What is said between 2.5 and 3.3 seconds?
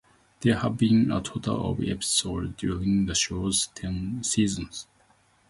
during the